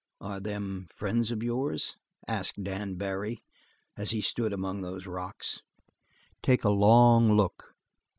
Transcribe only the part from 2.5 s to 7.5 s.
Dan Barry, as he stood among those rocks. "Take a long